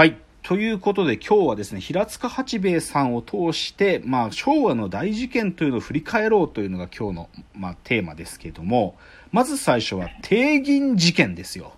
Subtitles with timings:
[0.00, 0.16] はい。
[0.42, 8.96] ということで今日はですね、平塚八兵衛さんを通して、まあ、昭和の大事件というのを振り返ろうというのが今日の、まあ、テーマですけれども、
[9.30, 11.74] まず最初は定銀事件ですよ。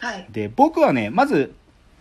[0.00, 0.26] はい。
[0.30, 1.54] で、僕はね、まず、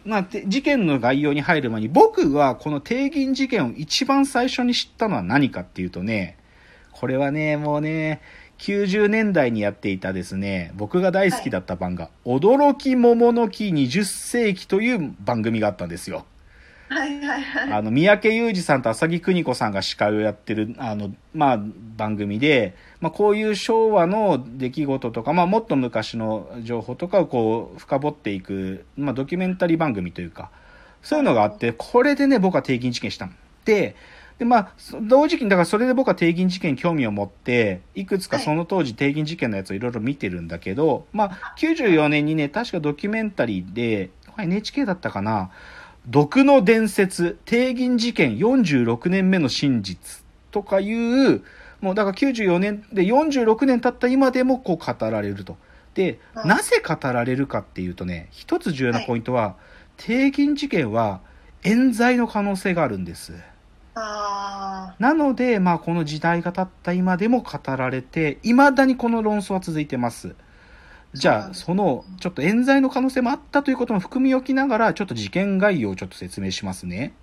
[0.04, 6.38] まあ、て事件の概要に入る前に、僕はこの定銀事件を一番最初に知ったのは何かっていうとね、
[6.92, 8.20] これはね、もうね、
[8.58, 16.26] 90年代にやっていたですね、僕が大好きだった番が、驚き桃の木20世紀という番組があったんですよ。
[16.90, 17.74] はいはいはい。
[17.74, 21.60] あの、三宅裕二さんと浅木邦子さんが司会をやってる、あの、まあ、
[21.98, 30.52] 番組で、まあ、こういう昭和の出来事とか、まあ、もっと昔の情報とかをこう、深掘っていく、まあ、ドキュメンタリー番組というか、
[31.02, 33.34] そういうのがあって、これでね、僕は定銀事件したの。
[33.66, 33.96] で、
[34.38, 45.52] で、まあ、そ同時期に、だからそれで僕は定銀事件に興味を持って、いくつかその当時定銀事件のやつをいろいろ見てるんだけど、まあ、94年にね、確かドキュメンタリーで、NHK だったかな、
[46.08, 51.44] 毒の伝説、定銀事件46年目の真実とかいう、
[51.82, 55.58] もうだから94年で46年経った今でもこう語られると。
[55.94, 59.56] で、うんなぜ語られるかっていうとね、一つ重要なポイントは、
[59.98, 61.22] 定銀事件は
[61.64, 63.34] 冤罪の可能性があるんです。
[63.96, 70.36] あなので、まあこの時代が経った今でも語られて、未だにこの論争は続いてます。
[71.14, 77.14] じゃあ、その、ちょっと冤罪の可能性もあったということも含み置きながら、ちょっと事件概要をちょっと説明しますね。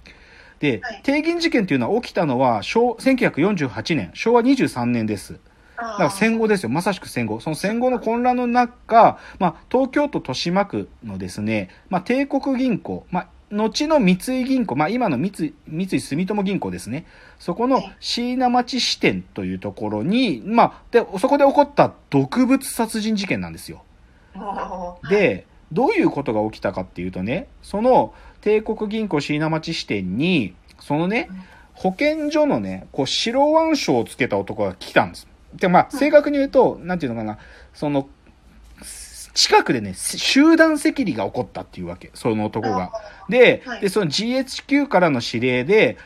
[0.61, 5.41] ではい、定銀事件っていうのは起きたのは、昭1948年、昭和23年です。
[5.77, 5.83] あ。
[5.83, 6.71] だから戦後ですよ。
[6.71, 7.41] まさしく戦後。
[7.41, 17.07] その戦後の混乱の中、まあ、東京都豊島区のですね、まあ、帝国銀行、まあ、後の三井銀行、まあ、今の三井、三井住友銀行ですね。
[17.39, 23.83] そこのはい椎名町支店というところに、まあ、で、そこで起こった毒物殺人事件なんですよ。
[25.09, 31.29] で、どういうことが起きたかっていうとね、その帝国銀行椎名町支店に、そのね、
[31.75, 35.29] 保健所のね、こう白腕章をつけた男が来たんです。
[35.55, 37.39] で、まあ、正確に言うと、なんていうのかな、
[37.75, 38.09] その、
[39.35, 42.93] 近くでね、集団赤痢が起こったっていうわけ、その男が。
[43.29, 45.97] ではい、で、その GHQ からの指令で、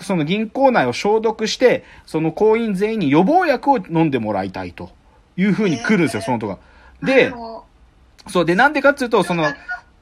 [0.00, 4.90] その銀行内を消毒して、その行員全員に予防薬を飲んでもらいたいと。
[5.36, 6.58] いうふうに来るんですよ、その男が。
[7.02, 7.64] で、も
[8.26, 9.56] そう、で、なんでかっていうと、うその、ね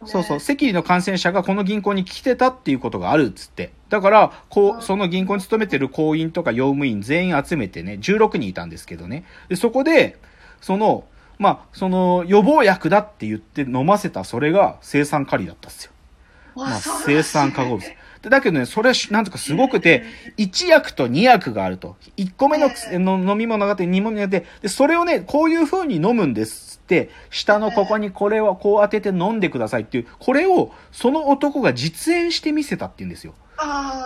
[0.04, 3.72] そうそう、赤痢の感染者がこの銀行に来てたっていうことがあるっつって。
[3.88, 9.24] だから、こう、その銀行に勤めてる行員とか用務員全員集めてね、16人いたんですけどね。
[9.48, 10.18] で、そこで、
[10.60, 11.04] その、
[11.38, 15.92] まあ、その予防薬だって言って飲ませたそれが生酸カリだったんですよ。
[16.54, 17.80] まあ、生産化合物。
[18.22, 20.04] でだけどね、それなんとかすごくて、
[20.38, 21.96] 1薬と2薬があると。
[22.16, 33.34] 1個目の薬の飲み物があって、2問目があって、で、それをね、こういう風に飲むんですって、下のここにこれをこう当てて飲んでくださいっていう、これをその男が実演してみせたっていうんですよ。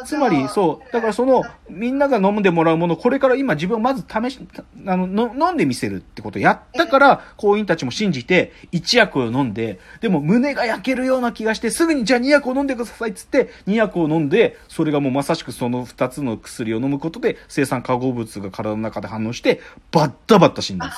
[0.05, 4.41] つまり、そう、だからその、みんなが飲んでもらうもの、これから今自分をまず試し、
[4.87, 20.95] あの、の飲んでみせるってことをやったから、行員たちも信じて、1薬を飲んで、でも胸が焼けるような気がして、すぐにじゃあ2薬を飲んでくださいっつって、2薬を飲んで、それがもうまさしくその2つの薬を飲むことで、生産化合物が体の中で反応して、バッタバッタ死んだんで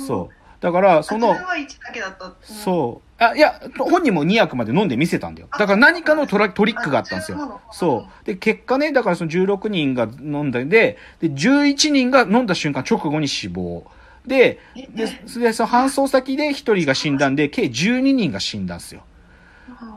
[0.00, 0.06] す。
[0.06, 0.41] そう。
[0.62, 2.32] だから、そのそれ、は一だけだった。
[2.44, 3.22] そう。
[3.22, 5.48] あ、いや、本人も2薬まで飲んでみせたんだよ。
[5.50, 7.60] だから何かのトラトリックがあったんですよ。
[7.72, 8.24] そう。
[8.24, 13.84] で、結果ね、だからその16人が飲んだんで、で、11人が飲んだ瞬間直後に死亡。
[14.24, 14.60] で、
[14.94, 19.02] で、それでその搬送先で1人が死んだんで、計12人が死んだんですよ。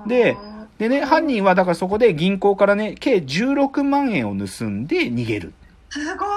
[0.08, 0.36] で
[0.80, 5.54] でね、犯人はだからそこで銀行からね、計16万円を盗んで逃げる。
[5.90, 6.28] すごい。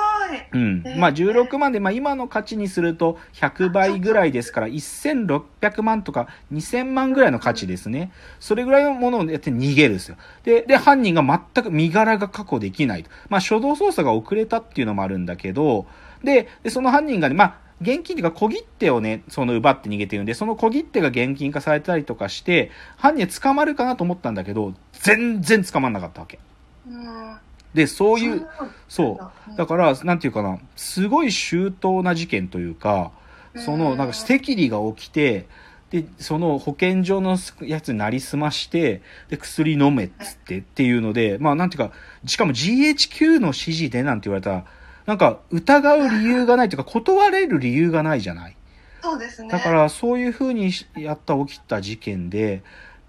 [0.52, 0.94] うんえ。
[0.94, 8.12] ーまあ16万で、まあ今の価値にすると100倍ぐらいですから、1600万とか2000万ぐらいの価値ですね。
[8.40, 10.16] それぐらいのものをやって逃げるんですよ。
[10.44, 13.10] で、で、犯人が全く身柄が確保できないと。
[13.28, 15.86] まあ初動捜査が遅れたっていうのもあるんだけど、
[16.22, 26.40] で、でその犯人がね、まあ、現金というか小切手をね、その奪って逃げてるんで、その小切手が現金化されたりとかして、犯人捕まるかなと思ったんだけど、全然捕まんなかったわけ。
[26.88, 27.36] うん。
[27.74, 28.46] で、そういう、
[28.88, 29.18] そ
[29.50, 29.66] うだ。
[29.66, 33.12] から、なんていうかな、すごい周到な事件というか、
[33.56, 35.46] その、なんか、赤痢が起きて、
[35.90, 41.94] で、その保健所のやつになりすまして、で、薬飲めっつってっていうので、まあなんていうか、
[42.26, 44.64] しかも GHQ の指示でなんて言われたら、
[45.06, 48.56] なんか疑う理由がないというか、断れる理由がないじゃない。
[49.02, 49.48] そうですね。
[49.48, 52.62] だから、そういう風にやった起きた事件で、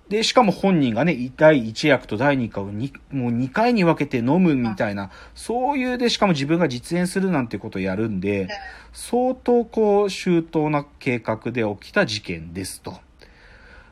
[0.10, 8.48] で、しかも本人がね、第1薬と第2薬をにもう2回に分けて飲むみたいな、そういうで、しかも自分が実演するなんてことをやるんで、
[8.92, 12.98] 相当こう、周到な計画で起きた事件ですと。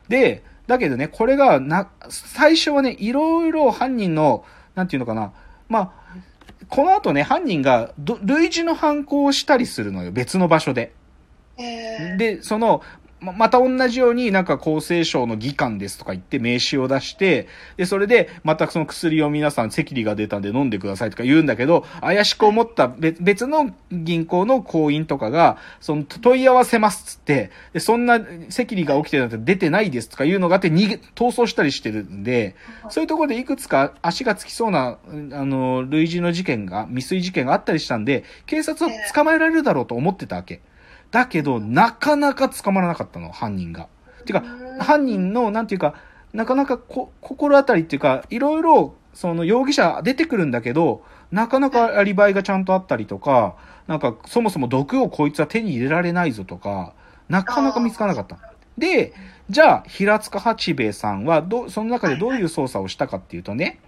[0.08, 4.44] で、だけどね、これがな、最初はね、いろいろ犯人の、
[4.74, 5.32] なんていうのかな、
[5.68, 5.92] まあ、
[6.68, 10.92] この後ね、犯人がど類似の犯行をしたりするのよ、別の場所で。
[11.58, 12.82] えー、で、その、
[13.20, 32.54] ままた同じようになんか厚生省の議官ですとか言って名刺を出して、で、それでまたその薬を皆さん赤痢が出たんで飲んでくださいとか言うんだけど、怪しく思った別の銀行の行員とかが、その問い合わせますっつって、で、そんな赤痢が起きてるなんて出てないですとかいうのがあって逃げ、逃走したりしてるんで、
[32.88, 34.98] そういうところでいくつか足がつきそうな、
[35.32, 40.60] あの、類似の事件が、未遂事件があったりしたんで、警察は捕まえられるだろうと思ってたわけ。
[41.10, 43.88] だけど、なかなか捕まらなかったの、犯人が。
[44.24, 44.42] てか、
[44.80, 45.94] 犯人の、なんていうか、
[46.32, 51.02] なかなかこ心当たりっていうか、いろいろ、その容疑者出てくるんだけど、
[51.32, 53.56] なかなかアリバイがちゃんとあったりとか、
[53.86, 56.94] なんかそもそも毒をこいつは手に入れられないぞとか、
[57.28, 58.52] なかなか見つからなかった。
[58.76, 59.12] で、
[59.50, 63.80] じゃあ、平塚八兵衛さんはど、その中でどういう捜査をしたかっていうとね、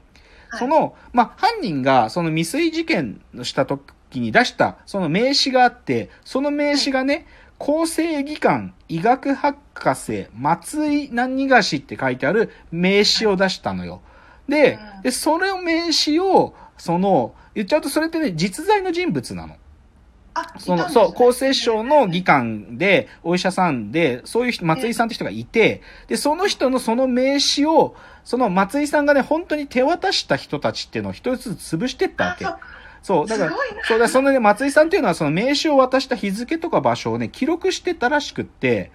[0.59, 3.67] その、まあ、犯人がその未遂事件をした
[4.11, 7.27] 時に出した、その名刺があって、その名刺がね、
[7.59, 14.03] 厚生技官医学博士松井何がしって書いてある名刺を出したのよ。
[14.49, 19.57] でうん、で、それを名刺を、その、言っちゃうとそれってね、実在の人物なの。
[20.35, 32.59] あその、ねそう、厚生省の技官で、お医者さんで、そういう人、松井さんって人がいて、で、その人のその名刺を、その松井さんがね、本当に手渡した人たちっていうのを一つずつ潰してったわけあ。
[33.03, 33.53] そう、だから
[33.85, 38.91] そうだ、そのね、松井さんっていうのはその名刺を渡した日付とか場所をね、記録してたらしくって、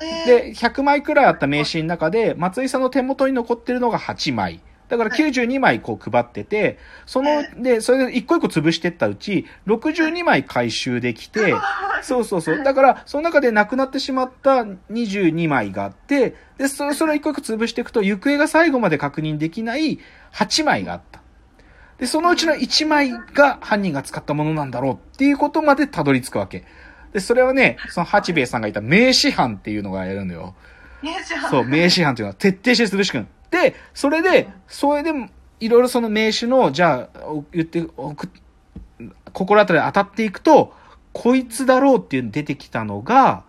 [0.00, 4.60] えーで、100枚くらいあった名刺の中で、松井さんの手元に残ってるのが8枚。
[4.90, 6.76] だから92枚こう配ってて、
[7.06, 11.54] その、で、それで一個一個潰してったうち、62枚回収できて、
[12.02, 12.64] そうそうそう。
[12.64, 20.00] だから、その中でなくなってしまった22枚があって、で、そそれを一個一個潰していくと、行方が最後まで確認できない
[20.32, 21.19] 8枚があった。
[22.00, 26.64] で、そのうちの1枚が犯人が使ったものなんだろうっていうことまでたどり着くわけ。
[27.12, 30.54] で、それはね、その八兵衛さんがいた名刺犯っていうのがやるのよ。
[31.02, 33.28] ねじゃあそう、名刺犯っていうのは徹底して潰しくん。
[33.50, 35.28] で、それで、それでも、
[35.60, 38.30] いろいろその名刺の、じゃあ、お言って、おく
[39.32, 40.72] 心当たり当たっていくと、
[41.12, 43.44] こいつだろうっていうの出てきたのが、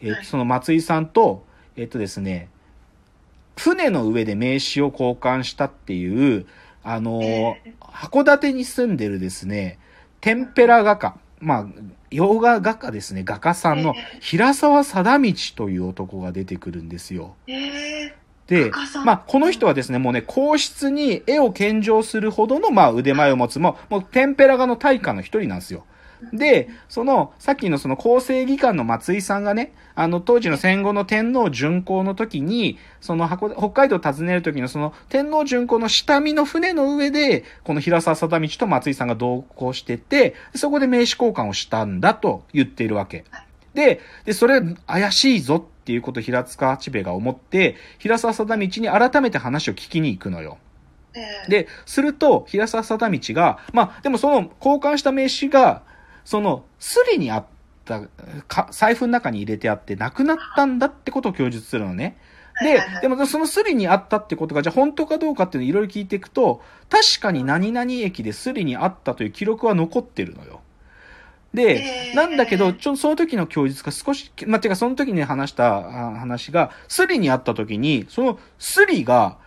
[0.00, 1.46] えっとはいその松井さんと、
[1.76, 2.48] えっとですね、
[3.56, 6.46] 船の上で名刺を交換したっていう、
[6.88, 9.80] あの、え函館に住んでるですね、
[10.20, 11.66] テンペラ画家、まあ、
[12.12, 17.34] 洋画画家ですね、画家さんのえ平沢貞道という男が出てくるんですよ。
[17.48, 18.14] え
[18.46, 18.70] で
[19.04, 25.84] まあ、この人はですね、もうね、皇室に絵を献上するほどの、まあ、腕前を持つ、もう、もう、テンペラ画の大家の一人なんですよ。
[26.32, 43.24] で、その、さっきのその厚生技官の松井さんがね、あの、当時の戦後の天皇巡行の時に、その函北海道を訪ねる時のその天皇巡行の下見の船の上で、この平沢貞道と松井さんが同行してて、そこで名刺交換をしたんだと言っているわけ。
[43.74, 50.58] で、で、それ怪しいぞっていうことを平塚八兵衛が思って、平沢貞道に改めて話を聞きに行くのよ。
[51.14, 55.82] ええで、すると、平沢貞道が、まあ、でもその交換した名刺が、
[56.26, 57.46] その、スリにあっ
[57.84, 58.02] た、
[58.48, 62.18] か財布の中に入れてあって、なくなったんだってことを供述するのね。
[62.60, 70.62] ででもそのスリにあったってことが、じゃあ本当かどうかっていうのをいろいろ聞いていくと、確かに何々駅でスリにあったという記録は残ってるのよ。
[71.54, 79.38] で、えーなんだけど、ちょ、その時の供述が少し、まあ、てかその時に話したあ話が、スリにあった時に、そのスリが、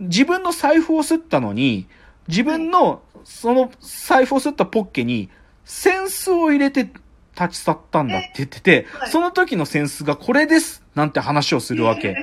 [0.00, 1.86] 自分の財布を吸ったのに、
[2.26, 5.30] 自分の、その財布を吸ったポッケに、
[5.64, 6.90] センスを入れて
[7.38, 12.16] 立ち去ったんだって言っててはい、その時のセンスがこれですなんて話をするわけ。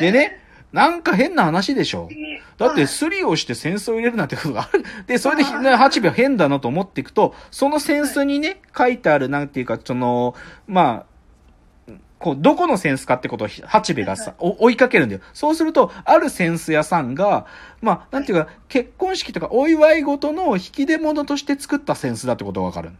[0.00, 0.40] えでね、
[0.72, 2.08] なんか変な話でしょ。
[2.10, 2.88] えだって、はい。
[2.88, 4.84] スリをしてセンスを入れるなんてことがある。
[5.06, 10.34] で、それで、ね、8秒変だなと思っていくと、そのセンスにね、書いてある、なんていうか、その、
[10.66, 11.09] まあ、
[12.20, 15.22] こう、どこのセンスかってことを、八兵衛がさ、お追いかけるんだよ。
[15.32, 17.46] そうすると、あるセンス屋さんが、
[17.80, 22.90] まあ、なんていうか、結婚式とかお祝い事の引き出物として作ったセンスだってことがわかる。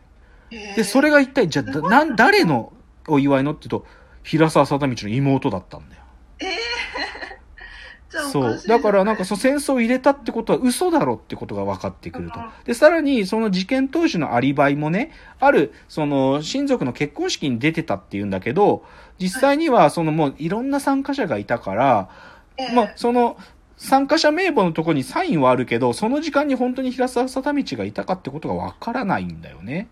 [0.75, 2.73] で、それが一体、じゃあ、だなん、誰の
[3.09, 3.87] お祝いのって言うと、
[4.23, 6.03] 平沢貞道の妹だったんだよ。
[8.11, 12.51] そうだからなんかその戦争を入れたってことは嘘だろってことが分かってくるとうん。
[12.65, 18.85] で、さらにその事件当時のアリバイもね、ある、その親族の結婚式に出てたっていうんだけど、
[19.19, 22.09] 実際にはそのもういろんな参加者がいたから、
[22.57, 23.37] ええまあその
[23.77, 29.89] 参加者名簿のところにサインはあるけど、その時間に本当に平沢貞道がいたかってことが分からないんだよね。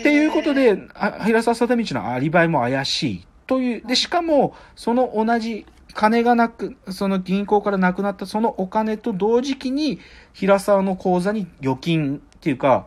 [0.00, 3.86] っていうことで、あ平沢貞道のアリバイも怪しいという。
[3.86, 10.00] で、しかも、その同じ金がなく、その銀行からなくなったそのお金と同時期に、
[10.32, 12.86] 平沢の口座に預金っていうか、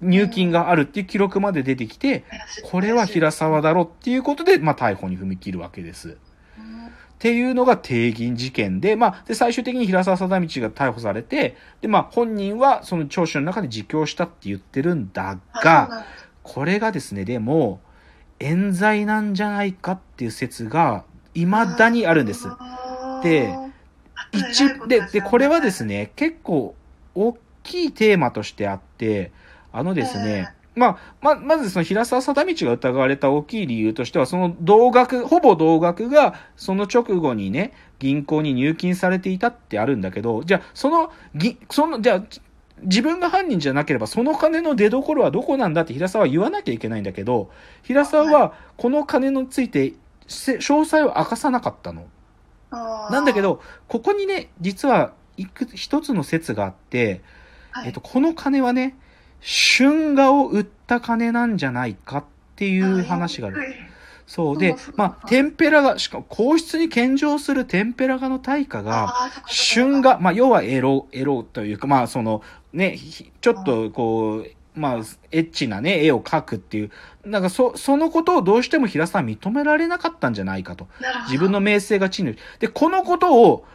[0.00, 2.24] 入金があるっていう記録まで出てきて、
[2.64, 6.18] これは平沢だろっていうことで、まあ逮捕に踏み切るわけです。
[7.22, 16.04] っていうのが定銀事件で、まあ、で、最終的に平沢貞道が逮捕されて、で、まあ、本人はその聴取の中で自供したって言ってるんだが、
[16.42, 17.80] これがですね、でも、
[18.40, 21.04] 冤罪なんじゃないかっていう説が、
[21.34, 22.48] 未だにあるんです。
[23.22, 23.54] で、
[24.32, 26.74] 一、で、で、これはですね、結構、
[27.14, 29.32] 大きいテーマとしてあって、
[29.72, 42.24] あのですね、まあ、ま、まずその平沢貞道が疑われた大きい理由としては、その同額、ほぼ同額が、その直後にね、銀行に入金されていたってあるんだけど、じゃあ、その、ぎ、その、じゃあ、
[42.82, 47.50] 自分が犯人じゃなければ、その金の出所はどこなんだって平沢は言わなきゃいけないんだけど、
[47.82, 52.06] 平沢はこの金について、せ詳細を明かさなかったの。
[52.70, 57.20] なんだけ、ど、ここにね、実はいく、一つの説があって、
[57.70, 58.96] はいえっと、この金はね、
[59.42, 62.24] 春画を売った金なんじゃないかっ
[62.56, 63.60] ていう話がある。
[64.26, 64.58] そう。
[64.58, 69.30] でそうそう、まあ、テンペラ画、しかも皇室に献上するテンペラ画の対価が、
[69.74, 74.96] 春画、まあ、要はエロ、エロというか、まあ、その、ね、ひちょっと、こう、まあ、
[75.30, 76.90] エッチなね、絵を描くっていう、
[77.26, 80.88] なんか、そ、そのことをどうしても平沢は認められなかったんじゃないかと。
[81.26, 82.36] 自分の名声が地に。
[82.58, 83.66] で、このことを、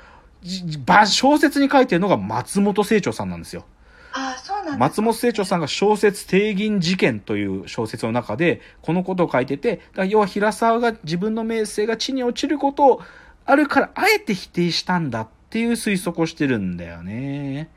[1.06, 3.66] 小説に書いてるのが松本清張さんなんですよ。
[4.13, 13.01] あーそうなんだ松本清張さんが小説定銀事件という小説の中でこのことを書いてて、要は平沢が自分の名声が地に落ちることを
[13.46, 17.70] あるからあえて否定したんだっていう推測をしてるんだよね。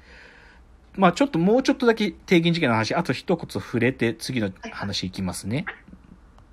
[1.01, 5.65] まあちょっともうちょっとだけ低金事件の話、あと一言触れて次の話いきますね。